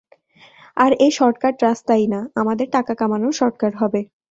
আর 0.77 0.91
এই 1.03 1.11
শর্টকাট 1.17 1.55
রাস্তাই 1.59 2.05
না, 2.13 2.19
আমাদের 2.41 2.67
টাকা 2.75 2.93
কামানোর 2.99 3.33
শর্টকাট 3.39 3.73
হবে। 3.81 4.01